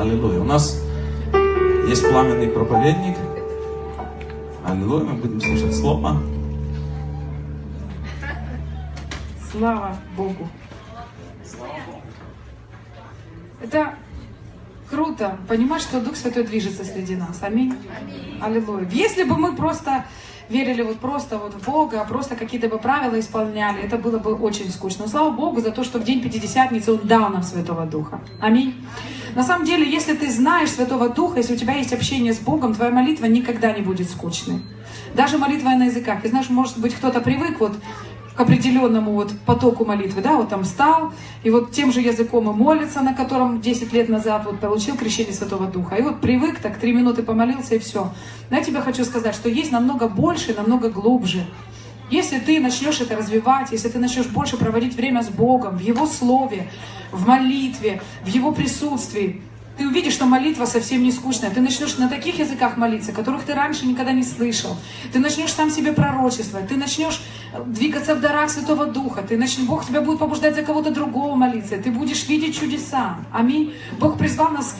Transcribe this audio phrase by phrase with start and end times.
[0.00, 0.40] Аллилуйя.
[0.40, 0.80] У нас
[1.86, 3.18] есть пламенный проповедник.
[4.64, 5.04] Аллилуйя.
[5.04, 6.16] Мы будем слушать Слово.
[9.52, 10.48] Слава Богу.
[13.60, 13.94] Это
[14.88, 17.42] круто понимать, что Дух Святой движется среди нас.
[17.42, 17.74] Аминь.
[18.40, 18.88] Аллилуйя.
[18.90, 20.06] Если бы мы просто
[20.48, 24.70] верили вот просто вот в Бога, просто какие-то бы правила исполняли, это было бы очень
[24.70, 25.04] скучно.
[25.04, 28.22] Но слава Богу за то, что в день Пятидесятницы Он дал нам Святого Духа.
[28.40, 28.74] Аминь.
[29.34, 32.74] На самом деле, если ты знаешь Святого Духа, если у тебя есть общение с Богом,
[32.74, 34.60] твоя молитва никогда не будет скучной.
[35.14, 36.24] Даже молитва на языках.
[36.24, 37.72] И знаешь, может быть, кто-то привык вот
[38.34, 42.54] к определенному вот потоку молитвы, да, вот там встал, и вот тем же языком и
[42.54, 45.96] молится, на котором 10 лет назад вот получил крещение Святого Духа.
[45.96, 48.12] И вот привык, так три минуты помолился, и все.
[48.48, 51.44] Но я тебе хочу сказать, что есть намного больше, намного глубже.
[52.10, 56.06] Если ты начнешь это развивать, если ты начнешь больше проводить время с Богом, в Его
[56.06, 56.68] Слове,
[57.12, 59.42] в молитве, в Его присутствии,
[59.80, 61.50] ты увидишь, что молитва совсем не скучная.
[61.50, 64.76] Ты начнешь на таких языках молиться, которых ты раньше никогда не слышал.
[65.10, 66.68] Ты начнешь сам себе пророчествовать.
[66.68, 67.22] Ты начнешь
[67.54, 69.22] э, двигаться в дарах Святого Духа.
[69.22, 71.78] Ты начнешь, Бог тебя будет побуждать за кого-то другого молиться.
[71.78, 73.16] Ты будешь видеть чудеса.
[73.32, 73.72] Аминь.
[73.98, 74.76] Бог призвал нас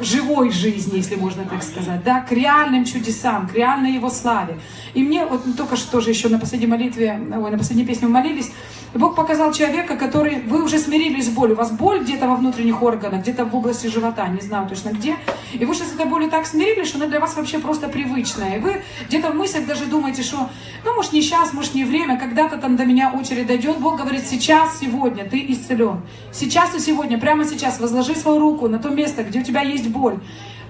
[0.00, 4.58] живой жизни, если можно так сказать, да, к реальным чудесам, к реальной Его славе.
[4.94, 8.14] И мне вот только что тоже еще на последней молитве, ой, на последней песне мы
[8.14, 8.50] молились,
[8.94, 12.34] и Бог показал человека, который, вы уже смирились с болью, у вас боль где-то во
[12.34, 15.16] внутренних органах, где-то в области живота, не знаю точно где,
[15.52, 18.56] и вы сейчас с этой болью так смирились, что она для вас вообще просто привычная,
[18.56, 20.50] и вы где-то в мыслях даже думаете, что,
[20.84, 24.26] ну, может, не сейчас, может, не время, когда-то там до меня очередь дойдет, Бог говорит,
[24.26, 29.22] сейчас, сегодня ты исцелен, сейчас и сегодня, прямо сейчас возложи свою руку на то место,
[29.22, 30.18] где у тебя есть боль,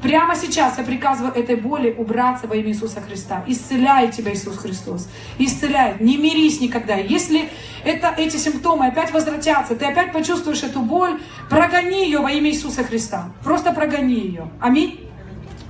[0.03, 3.45] Прямо сейчас я приказываю этой боли убраться во имя Иисуса Христа.
[3.47, 5.09] Исцеляет тебя Иисус Христос.
[5.39, 6.01] Исцеляет.
[6.01, 6.95] Не мирись никогда.
[6.97, 7.51] Если
[7.85, 12.83] это, эти симптомы опять возвратятся, ты опять почувствуешь эту боль, прогони ее во имя Иисуса
[12.83, 13.31] Христа.
[13.45, 14.51] Просто прогони ее.
[14.59, 15.07] Аминь.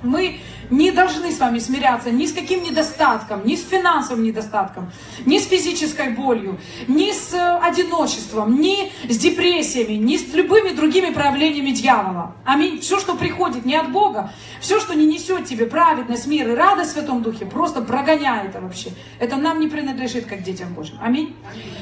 [0.02, 0.38] Мы
[0.70, 4.90] не должны с вами смиряться ни с каким недостатком, ни с финансовым недостатком,
[5.26, 6.58] ни с физической болью,
[6.88, 12.36] ни с э, одиночеством, ни с депрессиями, ни с любыми другими проявлениями дьявола.
[12.44, 12.80] Аминь.
[12.80, 16.90] Все, что приходит не от Бога, все, что не несет тебе праведность, мир и радость
[16.90, 18.90] в Святом Духе, просто прогоняй это вообще.
[19.18, 20.98] Это нам не принадлежит, как детям Божьим.
[21.02, 21.34] Аминь.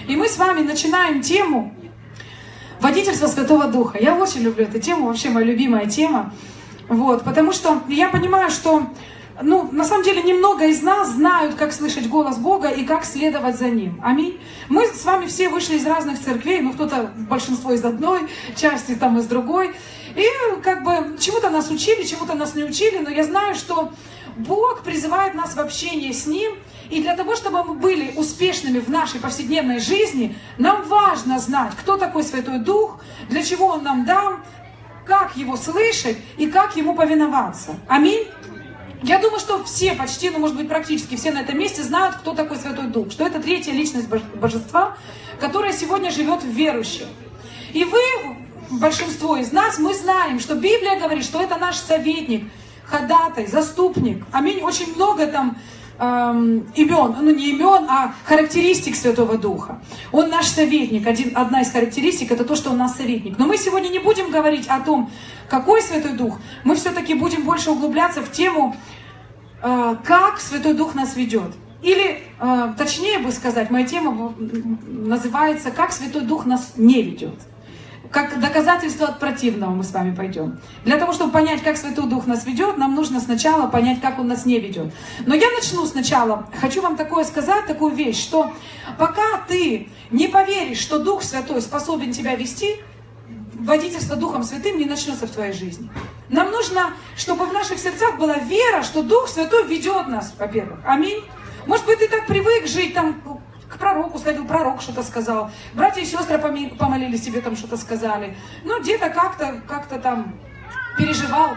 [0.09, 1.75] И мы с вами начинаем тему
[2.81, 3.99] водительства Святого Духа.
[4.00, 6.32] Я очень люблю эту тему, вообще моя любимая тема.
[6.88, 8.87] Вот, потому что я понимаю, что
[9.41, 13.56] ну, на самом деле, немного из нас знают, как слышать голос Бога и как следовать
[13.56, 14.00] за Ним.
[14.03, 14.41] Аминь.
[14.69, 18.22] Мы с вами все вышли из разных церквей, ну, кто-то, большинство из одной
[18.56, 19.75] части, там из другой.
[20.16, 20.25] И
[20.62, 23.93] как бы чему-то нас учили, чему-то нас не учили, но я знаю, что
[24.37, 26.53] Бог призывает нас в общении с Ним,
[26.91, 31.97] и для того, чтобы мы были успешными в нашей повседневной жизни, нам важно знать, кто
[31.97, 34.43] такой Святой Дух, для чего Он нам дан,
[35.08, 37.74] как его слышать и как ему повиноваться.
[37.88, 38.28] Аминь.
[39.02, 42.34] Я думаю, что все почти, ну может быть практически все на этом месте знают, кто
[42.34, 44.96] такой Святой Дух, что это третья личность Божества,
[45.41, 47.06] которая сегодня живет в верующих.
[47.72, 48.00] И вы,
[48.70, 52.50] большинство из нас, мы знаем, что Библия говорит, что это наш советник,
[52.84, 54.25] ходатай, заступник.
[54.32, 54.60] Аминь.
[54.62, 55.56] Очень много там
[55.98, 59.81] эм, имен, ну не имен, а характеристик Святого Духа.
[60.12, 61.06] Он наш советник.
[61.06, 63.38] Один, одна из характеристик это то, что он наш советник.
[63.38, 65.10] Но мы сегодня не будем говорить о том,
[65.48, 66.38] какой Святой Дух.
[66.64, 68.76] Мы все-таки будем больше углубляться в тему,
[69.62, 71.54] э, как Святой Дух нас ведет.
[71.82, 74.34] Или, э, точнее бы сказать, моя тема
[74.88, 77.34] называется «Как Святой Дух нас не ведет»
[78.10, 80.58] как доказательство от противного мы с вами пойдем.
[80.84, 84.28] Для того, чтобы понять, как Святой Дух нас ведет, нам нужно сначала понять, как Он
[84.28, 84.92] нас не ведет.
[85.26, 86.48] Но я начну сначала.
[86.60, 88.52] Хочу вам такое сказать, такую вещь, что
[88.98, 92.76] пока ты не поверишь, что Дух Святой способен тебя вести,
[93.54, 95.90] водительство Духом Святым не начнется в твоей жизни.
[96.28, 100.80] Нам нужно, чтобы в наших сердцах была вера, что Дух Святой ведет нас, во-первых.
[100.84, 101.22] Аминь.
[101.66, 103.38] Может быть, ты так привык жить там
[103.69, 105.51] к пророку сходил, пророк что-то сказал.
[105.75, 108.37] Братья и сестры помолились, тебе там что-то сказали.
[108.65, 110.34] Ну, где-то как-то, как-то там
[110.97, 111.51] переживал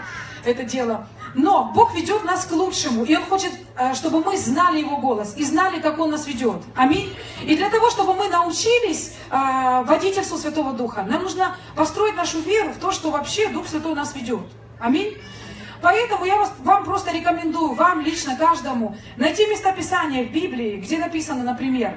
[0.45, 1.07] это дело.
[1.33, 5.33] Но Бог ведет нас к лучшему, и Он хочет, э, чтобы мы знали Его голос
[5.37, 6.61] и знали, как Он нас ведет.
[6.75, 7.15] Аминь.
[7.43, 12.73] И для того, чтобы мы научились э, водительству Святого Духа, нам нужно построить нашу веру
[12.73, 14.41] в то, что вообще Дух Святой нас ведет.
[14.79, 15.15] Аминь.
[15.81, 21.43] Поэтому я вас, вам просто рекомендую, вам лично, каждому, найти местописание в Библии, где написано,
[21.43, 21.95] например,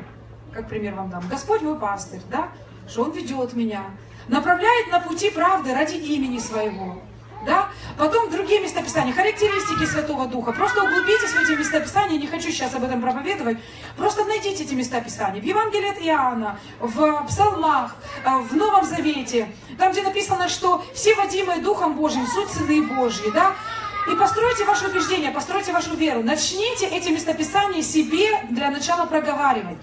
[0.53, 2.49] как пример вам дам, Господь мой пастырь, да,
[2.89, 3.85] что Он ведет меня,
[4.29, 7.03] направляет на пути правды ради имени своего.
[7.45, 7.69] Да?
[7.99, 10.53] Потом другие местописания, характеристики Святого Духа.
[10.53, 13.59] Просто углубитесь в эти местописания, не хочу сейчас об этом проповедовать.
[13.97, 15.41] Просто найдите эти местописания.
[15.41, 19.49] В Евангелии от Иоанна, в Псалмах, э, в Новом Завете.
[19.79, 23.53] Там, где написано, что все водимые Духом Божьим, суть сыны Божьи, да?
[24.11, 26.23] И постройте ваше убеждение, постройте вашу веру.
[26.23, 29.79] Начните эти местописания себе для начала проговаривать.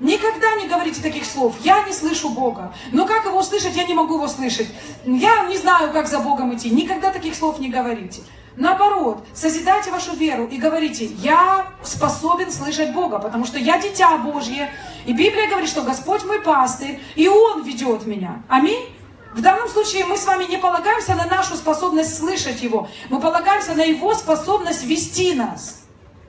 [0.00, 1.56] Никогда не говорите таких слов.
[1.62, 2.74] Я не слышу Бога.
[2.90, 4.68] Но как его услышать, я не могу его слышать.
[5.04, 6.70] Я не знаю, как за Богом идти.
[6.70, 8.22] Никогда таких слов не говорите.
[8.56, 14.72] Наоборот, созидайте вашу веру и говорите, я способен слышать Бога, потому что я дитя Божье.
[15.06, 18.42] И Библия говорит, что Господь мой пастырь, и Он ведет меня.
[18.48, 18.88] Аминь.
[19.34, 22.88] В данном случае мы с вами не полагаемся на нашу способность слышать Его.
[23.10, 25.82] Мы полагаемся на Его способность вести нас.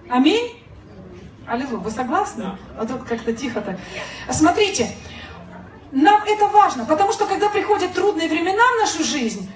[0.10, 0.61] Аминь.
[1.48, 2.58] Аллилуйя, вы согласны?
[2.78, 3.78] А тут как-то тихо так.
[4.30, 4.96] Смотрите,
[5.92, 9.52] нам это важно, потому что когда приходят трудные времена в нашу жизнь,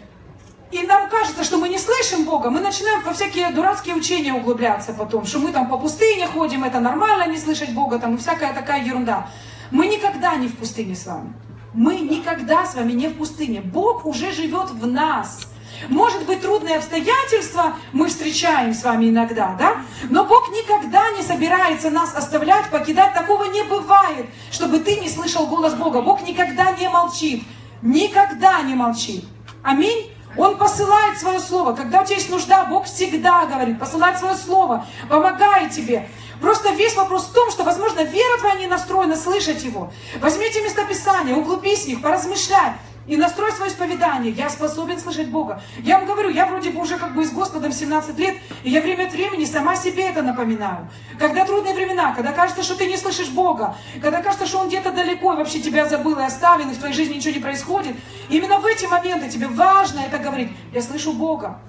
[0.71, 4.93] и нам кажется, что мы не слышим Бога, мы начинаем во всякие дурацкие учения углубляться
[4.93, 8.53] потом, что мы там по пустыне ходим, это нормально не слышать Бога, там и всякая
[8.53, 9.29] такая ерунда.
[9.71, 11.33] Мы никогда не в пустыне с вами.
[11.73, 13.61] Мы никогда с вами не в пустыне.
[13.61, 15.47] Бог уже живет в нас.
[15.89, 19.77] Может быть, трудные обстоятельства мы встречаем с вами иногда, да?
[20.09, 23.13] Но Бог никогда не собирается нас оставлять, покидать.
[23.13, 26.01] Такого не бывает, чтобы ты не слышал голос Бога.
[26.01, 27.43] Бог никогда не молчит.
[27.81, 29.25] Никогда не молчит.
[29.63, 30.11] Аминь.
[30.37, 31.73] Он посылает свое слово.
[31.73, 36.09] Когда у тебя есть нужда, Бог всегда говорит, посылает свое слово, помогает тебе.
[36.41, 39.91] Просто весь вопрос в том, что, возможно, вера твоя не настроена слышать его.
[40.19, 42.73] Возьмите местописание, углубись в них, поразмышляй.
[43.07, 44.31] И настрой свое исповедание.
[44.31, 45.61] Я способен слышать Бога.
[45.83, 48.81] Я вам говорю, я вроде бы уже как бы с Господом 17 лет, и я
[48.81, 50.89] время от времени сама себе это напоминаю.
[51.19, 54.91] Когда трудные времена, когда кажется, что ты не слышишь Бога, когда кажется, что Он где-то
[54.91, 57.95] далеко и вообще тебя забыл и оставил, и в твоей жизни ничего не происходит,
[58.29, 60.51] именно в эти моменты тебе важно это говорить.
[60.73, 61.59] Я слышу Бога.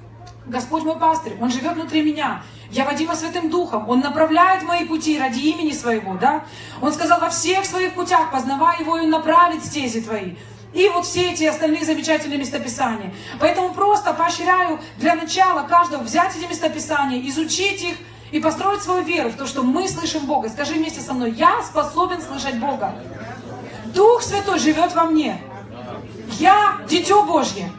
[0.46, 2.42] Господь мой пастырь, Он живет внутри меня.
[2.70, 3.88] Я Вадима Святым Духом.
[3.88, 6.44] Он направляет мои пути ради имени Своего, да?
[6.80, 10.36] Он сказал, во всех своих путях познавай Его и направить стези Твои.
[10.76, 13.11] И вот все эти остальные замечательные местописания.
[13.40, 17.96] Поэтому просто поощряю для начала каждого взять эти местописания, изучить их
[18.31, 20.50] и построить свою веру в то, что мы слышим Бога.
[20.50, 22.94] Скажи вместе со мной, я способен слышать Бога.
[23.87, 25.40] Дух Святой живет во мне.
[26.38, 27.72] Я дитё Божье.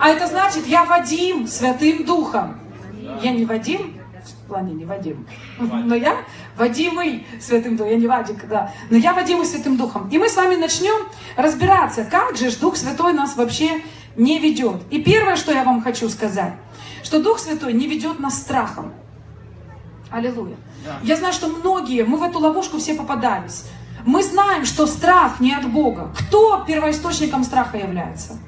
[0.00, 2.58] А это значит, я Вадим Святым Духом.
[3.22, 4.00] Я не Вадим,
[4.44, 5.26] в плане не Вадим,
[5.58, 6.16] но я
[6.60, 10.10] Вадимый Святым Духом, я не Вадик, да, но я Вадимый Святым Духом.
[10.10, 13.82] И мы с вами начнем разбираться, как же Дух Святой нас вообще
[14.14, 14.82] не ведет.
[14.90, 16.52] И первое, что я вам хочу сказать,
[17.02, 18.92] что Дух Святой не ведет нас страхом.
[20.10, 20.56] Аллилуйя.
[20.84, 20.98] Да.
[21.02, 23.64] Я знаю, что многие, мы в эту ловушку все попадались.
[24.04, 26.12] Мы знаем, что страх не от Бога.
[26.18, 28.38] Кто первоисточником страха является?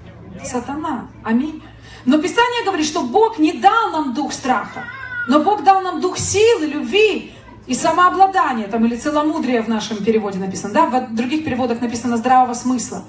[0.44, 1.08] Сатана.
[1.24, 1.62] Аминь.
[2.04, 4.84] Но Писание говорит, что Бог не дал нам дух страха,
[5.28, 7.32] но Бог дал нам дух силы, любви
[7.66, 12.54] и самообладания, там или целомудрия в нашем переводе написано, да, в других переводах написано здравого
[12.54, 13.04] смысла.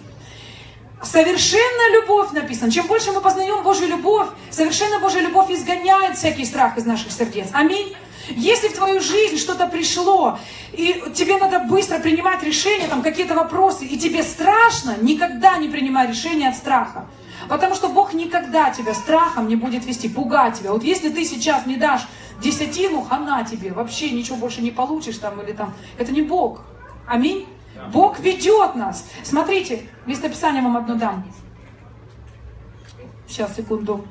[1.01, 2.71] Совершенная любовь написано.
[2.71, 7.47] Чем больше мы познаем Божью любовь, совершенно Божья любовь изгоняет всякий страх из наших сердец.
[7.51, 7.93] Аминь.
[8.29, 10.39] Если в твою жизнь что-то пришло,
[10.71, 16.07] и тебе надо быстро принимать решения, там какие-то вопросы, и тебе страшно, никогда не принимай
[16.07, 17.05] решения от страха.
[17.49, 20.71] Потому что Бог никогда тебя страхом не будет вести, пугать тебя.
[20.71, 22.07] Вот если ты сейчас не дашь
[22.43, 25.73] десятину, хана тебе, вообще ничего больше не получишь там или там.
[25.97, 26.61] Это не Бог.
[27.07, 27.47] Аминь.
[27.91, 29.05] Бог ведет нас.
[29.23, 31.25] Смотрите, местописание вам одно дам.
[33.27, 34.05] Сейчас, секунду.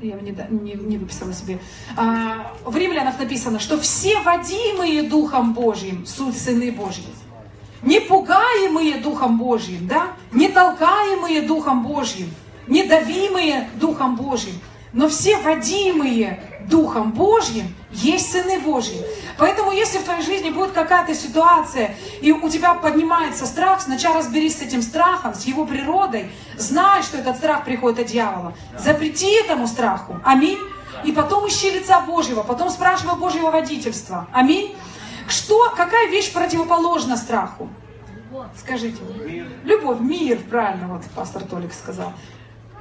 [0.00, 1.58] Я не, не, не выписала себе.
[1.96, 7.04] А, в римлянах написано, что все водимые Духом Божьим суть сыны Божьи
[7.82, 12.30] не пугаемые Духом Божьим, да, не толкаемые Духом Божьим,
[12.66, 14.54] не давимые Духом Божьим,
[14.92, 19.00] но все водимые Духом Божьим есть сыны Божьи.
[19.38, 24.58] Поэтому, если в твоей жизни будет какая-то ситуация, и у тебя поднимается страх, сначала разберись
[24.58, 28.54] с этим страхом, с его природой, знай, что этот страх приходит от дьявола.
[28.78, 30.20] Запрети этому страху.
[30.24, 30.58] Аминь.
[31.04, 34.28] И потом ищи лица Божьего, потом спрашивай Божьего водительства.
[34.32, 34.76] Аминь.
[35.28, 37.68] Что, какая вещь противоположна страху?
[38.56, 38.98] Скажите.
[39.64, 42.12] Любовь, мир, правильно, вот пастор Толик сказал.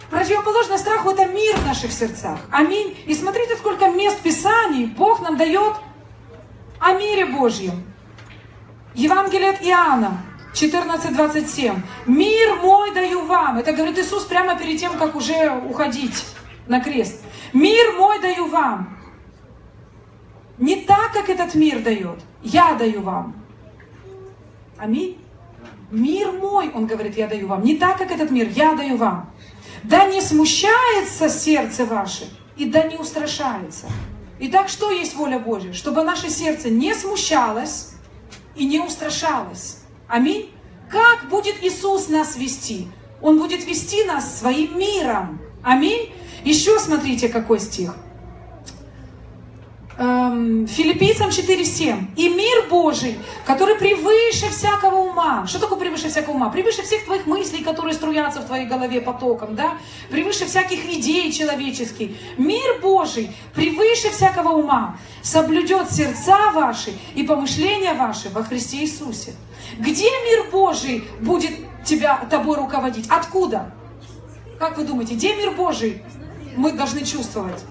[0.09, 2.39] Противоположно страху это мир в наших сердцах.
[2.51, 2.97] Аминь.
[3.05, 5.73] И смотрите, сколько мест Писаний Бог нам дает
[6.79, 7.83] о мире Божьем.
[8.95, 10.17] Евангелие от Иоанна,
[10.53, 11.75] 14.27.
[12.07, 13.59] «Мир мой даю вам».
[13.59, 16.25] Это говорит Иисус прямо перед тем, как уже уходить
[16.67, 17.21] на крест.
[17.53, 18.97] «Мир мой даю вам».
[20.57, 22.19] Не так, как этот мир дает.
[22.43, 23.35] Я даю вам.
[24.77, 25.17] Аминь.
[25.89, 27.63] Мир мой, он говорит, я даю вам.
[27.63, 29.31] Не так, как этот мир, я даю вам.
[29.83, 33.87] Да не смущается сердце ваше, и да не устрашается.
[34.39, 35.73] Итак, что есть воля Божья?
[35.73, 37.91] Чтобы наше сердце не смущалось
[38.55, 39.79] и не устрашалось.
[40.07, 40.51] Аминь.
[40.89, 42.87] Как будет Иисус нас вести?
[43.21, 45.41] Он будет вести нас своим миром.
[45.63, 46.13] Аминь.
[46.43, 47.95] Еще смотрите, какой стих.
[49.99, 52.15] Эм, Филиппийцам 4.7.
[52.15, 55.45] «И мир Божий, который превыше всякого ума».
[55.45, 56.49] Что такое превыше всякого ума?
[56.49, 59.77] Превыше всех твоих мыслей, которые струятся в твоей голове потоком, да?
[60.09, 62.11] Превыше всяких идей человеческих.
[62.37, 69.33] Мир Божий, превыше всякого ума, соблюдет сердца ваши и помышления ваши во Христе Иисусе.
[69.79, 71.51] Где мир Божий будет
[71.83, 73.07] тебя, тобой руководить?
[73.09, 73.73] Откуда?
[74.59, 76.01] Как вы думаете, где мир Божий
[76.55, 77.61] мы должны чувствовать?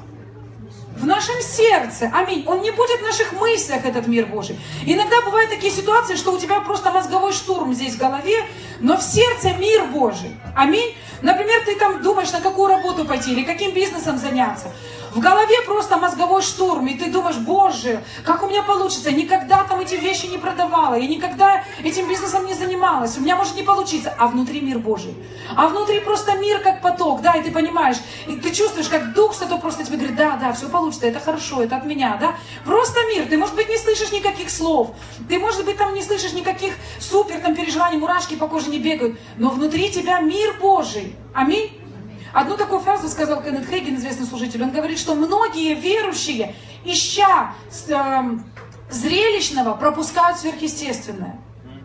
[0.98, 2.10] В нашем сердце.
[2.12, 2.44] Аминь.
[2.46, 4.58] Он не будет в наших мыслях, этот мир Божий.
[4.84, 8.44] Иногда бывают такие ситуации, что у тебя просто мозговой штурм здесь в голове,
[8.80, 10.34] но в сердце мир Божий.
[10.56, 10.94] Аминь.
[11.22, 14.72] Например, ты там думаешь, на какую работу пойти или каким бизнесом заняться.
[15.18, 19.80] В голове просто мозговой штурм, и ты думаешь, боже, как у меня получится, никогда там
[19.80, 24.14] эти вещи не продавала, я никогда этим бизнесом не занималась, у меня может не получиться,
[24.16, 25.16] а внутри мир Божий.
[25.56, 27.96] А внутри просто мир как поток, да, и ты понимаешь,
[28.28, 31.64] и ты чувствуешь, как Дух Святой просто тебе говорит, да, да, все получится, это хорошо,
[31.64, 32.36] это от меня, да.
[32.64, 34.92] Просто мир, ты, может быть, не слышишь никаких слов,
[35.28, 39.18] ты, может быть, там не слышишь никаких супер там переживаний, мурашки по коже не бегают,
[39.36, 41.16] но внутри тебя мир Божий.
[41.34, 41.77] Аминь.
[42.32, 44.62] Одну такую фразу сказал Кеннет Хейген, известный служитель.
[44.62, 46.54] Он говорит, что многие верующие,
[46.84, 47.54] ища
[47.88, 48.38] э,
[48.90, 51.38] зрелищного, пропускают сверхъестественное.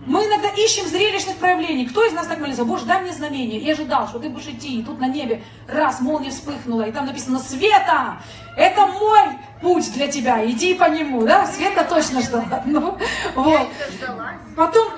[0.06, 1.86] Мы иногда ищем зрелищных проявлений.
[1.86, 2.66] Кто из нас так молится?
[2.66, 3.58] Боже, дай мне знамение.
[3.60, 7.06] Я ожидал, что ты будешь идти, и тут на небе раз молния вспыхнула, и там
[7.06, 8.18] написано «Света!
[8.58, 9.22] Это мой
[9.62, 11.26] путь для тебя, иди по нему».
[11.26, 11.48] Да?
[11.48, 12.62] Света точно ждала.
[12.66, 12.98] Ну,
[13.36, 13.68] вот.
[14.58, 14.90] Потом,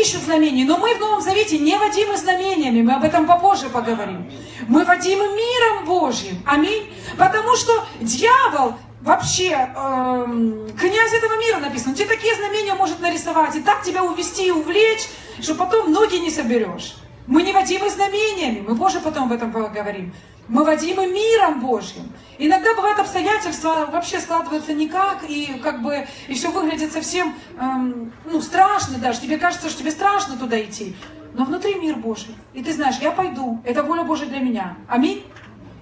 [0.00, 4.30] ищут знамения, но мы в Новом Завете не водимы знамениями, мы об этом попозже поговорим.
[4.66, 6.42] Мы водимы миром Божьим.
[6.46, 6.92] Аминь.
[7.16, 11.94] Потому что дьявол вообще эм, князь этого мира написано.
[11.94, 15.08] тебе такие знамения может нарисовать и так тебя увести и увлечь,
[15.40, 16.96] что потом ноги не соберешь.
[17.26, 20.12] Мы не водимы знамениями, мы позже потом об этом поговорим.
[20.48, 22.10] Мы водимы миром Божьим.
[22.38, 28.40] Иногда бывают обстоятельства, вообще складываются никак, и как бы и все выглядит совсем эм, ну,
[28.40, 29.20] страшно даже.
[29.20, 30.96] Тебе кажется, что тебе страшно туда идти.
[31.34, 32.34] Но внутри мир Божий.
[32.54, 33.60] И ты знаешь, я пойду.
[33.64, 34.78] Это воля Божия для меня.
[34.88, 35.22] Аминь.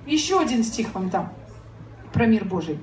[0.04, 1.32] Еще один стих вам там
[2.12, 2.80] про мир Божий.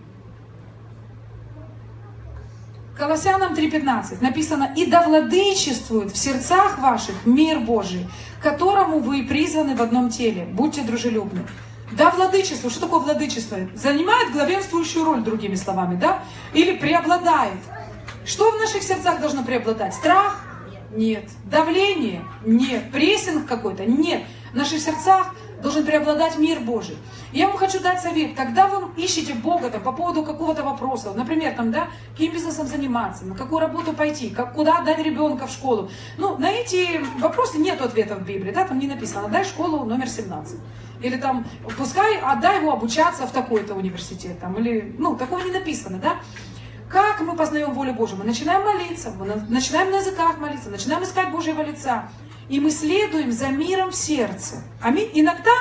[2.97, 8.07] Колоссянам 3.15 написано, «И да владычествует в сердцах ваших мир Божий,
[8.41, 10.45] которому вы призваны в одном теле.
[10.45, 11.45] Будьте дружелюбны».
[11.97, 12.69] Да, владычество.
[12.69, 13.57] Что такое владычество?
[13.75, 16.23] Занимает главенствующую роль, другими словами, да?
[16.53, 17.59] Или преобладает.
[18.25, 19.93] Что в наших сердцах должно преобладать?
[19.93, 20.41] Страх?
[20.91, 21.25] Нет.
[21.45, 22.23] Давление?
[22.45, 22.91] Нет.
[22.91, 23.85] Прессинг какой-то?
[23.85, 24.23] Нет.
[24.53, 26.97] В наших сердцах должен преобладать мир Божий.
[27.33, 31.55] Я вам хочу дать совет, когда вы ищете Бога там, по поводу какого-то вопроса, например,
[31.55, 35.89] там, да, каким бизнесом заниматься, на какую работу пойти, как, куда отдать ребенка в школу.
[36.19, 40.07] Ну, на эти вопросы нет ответа в Библии, да, там не написано, дай школу номер
[40.07, 40.59] 17.
[41.01, 41.43] Или там,
[41.75, 46.17] пускай отдай его обучаться в такой-то университет, там, или, ну, такого не написано, да.
[46.87, 48.19] Как мы познаем волю Божию?
[48.19, 52.09] Мы начинаем молиться, мы начинаем на языках молиться, начинаем искать Божьего лица.
[52.49, 54.63] И мы следуем за миром в сердце.
[54.81, 55.09] Аминь.
[55.13, 55.51] Иногда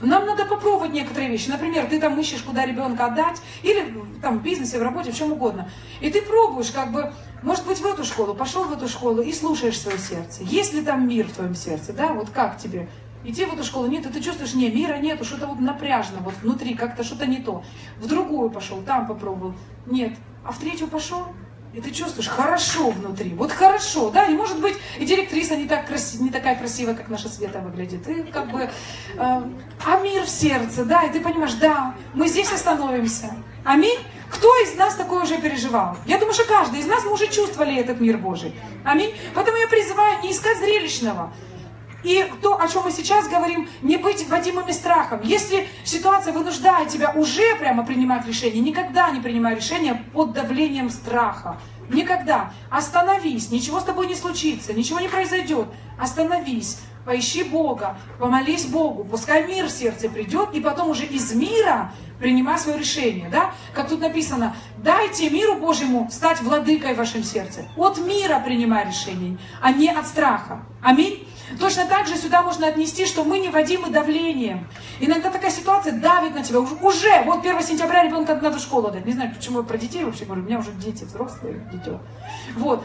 [0.00, 1.48] нам надо попробовать некоторые вещи.
[1.48, 5.32] Например, ты там ищешь, куда ребенка отдать, или там в бизнесе, в работе, в чем
[5.32, 5.68] угодно.
[6.00, 9.32] И ты пробуешь, как бы, может быть, в эту школу, пошел в эту школу и
[9.32, 10.42] слушаешь свое сердце.
[10.44, 12.12] Есть ли там мир в твоем сердце, да?
[12.12, 12.88] Вот как тебе?
[13.24, 16.34] Идти в эту школу, нет, и ты чувствуешь, не, мира нету, что-то вот напряжно, вот
[16.40, 17.64] внутри, как-то что-то не то.
[17.98, 19.54] В другую пошел, там попробовал,
[19.86, 20.12] нет.
[20.44, 21.26] А в третью пошел,
[21.72, 25.86] и ты чувствуешь хорошо внутри, вот хорошо, да, и может быть и директриса не, так
[25.86, 28.70] краси, не такая красивая, как наша Света выглядит, и как бы, э,
[29.16, 33.34] а мир в сердце, да, и ты понимаешь, да, мы здесь остановимся,
[33.64, 33.98] аминь.
[34.30, 35.96] Кто из нас такое уже переживал?
[36.04, 38.54] Я думаю, что каждый из нас мы уже чувствовали этот мир Божий.
[38.84, 39.14] Аминь.
[39.34, 41.32] Поэтому я призываю не искать зрелищного,
[42.02, 45.20] и то, о чем мы сейчас говорим, не быть водимыми страхом.
[45.22, 51.58] Если ситуация вынуждает тебя уже прямо принимать решение, никогда не принимай решение под давлением страха.
[51.88, 52.52] Никогда.
[52.70, 55.68] Остановись, ничего с тобой не случится, ничего не произойдет.
[55.98, 61.92] Остановись, поищи Бога, помолись Богу, пускай мир в сердце придет, и потом уже из мира
[62.18, 63.30] принимай свое решение.
[63.30, 63.52] Да?
[63.72, 67.66] Как тут написано, дайте миру Божьему стать владыкой в вашем сердце.
[67.76, 70.62] От мира принимай решение, а не от страха.
[70.82, 71.26] Аминь.
[71.58, 74.68] Точно так же сюда можно отнести, что мы не водимы давлением.
[75.00, 76.60] Иногда такая ситуация давит на тебя.
[76.60, 79.06] Уже, вот 1 сентября ребенка надо в школу дать.
[79.06, 80.42] Не знаю, почему я про детей вообще говорю.
[80.42, 82.00] У меня уже дети взрослые, дитё.
[82.56, 82.84] Вот.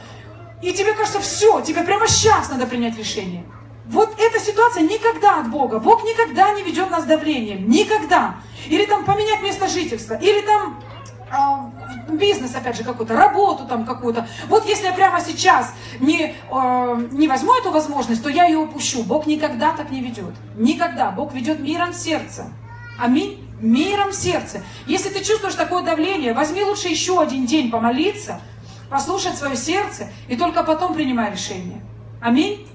[0.62, 3.43] И тебе кажется, все, тебе прямо сейчас надо принять решение.
[3.86, 5.79] Вот эта ситуация никогда от Бога.
[5.79, 7.70] Бог никогда не ведет нас давлением.
[7.70, 8.36] Никогда.
[8.67, 10.13] Или там поменять место жительства.
[10.15, 10.82] Или там
[11.29, 11.73] а,
[12.17, 14.27] бизнес, опять же, какой-то, работу там какую-то.
[14.48, 19.03] Вот если я прямо сейчас не, э, не возьму эту возможность, то я ее упущу.
[19.03, 20.34] Бог никогда так не ведет.
[20.55, 21.12] Никогда.
[21.12, 22.51] Бог ведет миром сердца.
[23.00, 23.39] Аминь.
[23.60, 24.62] Миром сердца.
[24.88, 28.41] Если ты чувствуешь такое давление, возьми лучше еще один день помолиться,
[28.89, 31.82] послушать свое сердце и только потом принимай решение.
[32.22, 32.67] Аминь.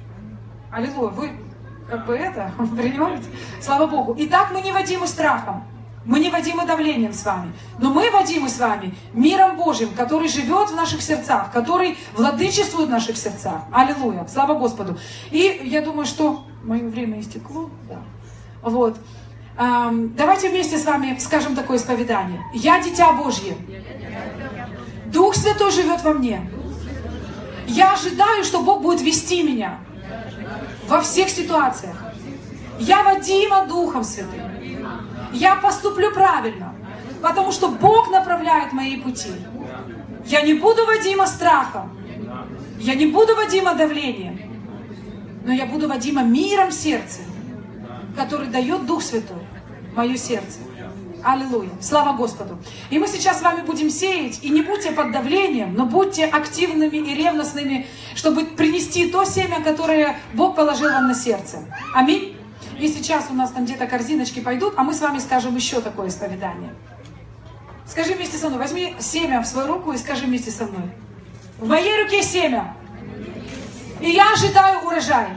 [0.70, 1.10] Аллилуйя.
[1.10, 1.32] Вы
[1.88, 3.28] как бы это принимаете?
[3.60, 4.14] Слава Богу.
[4.14, 5.64] И так мы не водимы страхом.
[6.08, 10.70] Мы не водимы давлением с вами, но мы водимы с вами миром Божьим, который живет
[10.70, 13.60] в наших сердцах, который владычествует в наших сердцах.
[13.70, 14.98] Аллилуйя, слава Господу.
[15.30, 17.68] И я думаю, что мое время истекло.
[17.90, 18.00] Да.
[18.62, 18.96] Вот.
[19.56, 22.42] Давайте вместе с вами скажем такое исповедание.
[22.54, 23.58] Я дитя Божье.
[25.12, 26.50] Дух Святой живет во мне.
[27.66, 29.78] Я ожидаю, что Бог будет вести меня
[30.88, 31.96] во всех ситуациях.
[32.80, 34.47] Я водима Духом Святым.
[35.32, 36.74] Я поступлю правильно,
[37.22, 39.32] потому что Бог направляет мои пути.
[40.26, 41.98] Я не буду водима страхом.
[42.78, 44.38] Я не буду водима давлением.
[45.44, 47.20] Но я буду водима миром сердца,
[48.16, 49.42] который дает Дух Святой,
[49.94, 50.58] мое сердце.
[51.24, 51.70] Аллилуйя.
[51.80, 52.58] Слава Господу.
[52.90, 54.38] И мы сейчас с вами будем сеять.
[54.42, 60.18] И не будьте под давлением, но будьте активными и ревностными, чтобы принести то семя, которое
[60.34, 61.64] Бог положил вам на сердце.
[61.94, 62.37] Аминь.
[62.78, 66.08] И сейчас у нас там где-то корзиночки пойдут, а мы с вами скажем еще такое
[66.08, 66.72] исповедание.
[67.86, 70.90] Скажи вместе со мной, возьми семя в свою руку и скажи вместе со мной.
[71.58, 72.76] В моей руке семя.
[74.00, 75.28] И я ожидаю урожай.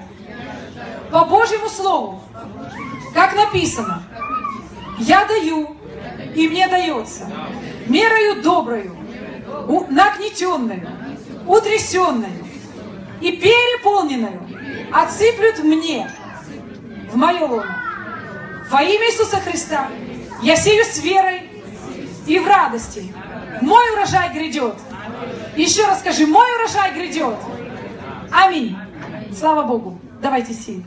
[1.12, 2.22] По Божьему Слову.
[3.14, 4.04] Как написано.
[5.00, 5.76] Я даю,
[6.36, 7.28] и мне дается.
[7.88, 8.96] Мерою доброю,
[9.90, 10.88] нагнетенную,
[11.48, 12.46] утрясенную
[13.20, 14.42] и переполненную
[14.94, 16.10] отсыплют мне
[17.12, 17.78] в мое лоно.
[18.70, 19.88] Во имя Иисуса Христа
[20.42, 21.50] я сею с верой
[22.26, 23.14] и в радости.
[23.62, 24.76] Мой урожай грядет.
[25.56, 27.38] Еще раз скажи, мой урожай грядет.
[28.32, 28.78] Аминь.
[29.38, 30.00] Слава Богу.
[30.22, 30.86] Давайте сеять.